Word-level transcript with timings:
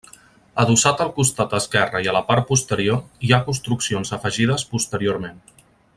Adossat 0.61 1.03
al 1.03 1.11
costat 1.17 1.53
esquerre 1.57 2.01
i 2.07 2.09
a 2.13 2.15
la 2.17 2.23
part 2.31 2.49
posterior, 2.53 2.99
hi 3.27 3.33
han 3.39 3.47
construccions 3.51 4.15
afegides 4.19 4.67
posteriorment. 4.73 5.39